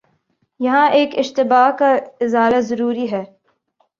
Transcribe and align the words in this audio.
یہاں 0.59 0.87
ایک 0.89 1.17
اشتباہ 1.17 1.69
کا 1.79 1.91
ازالہ 2.21 2.59
ضروری 2.61 3.11
ہے۔ 3.11 3.23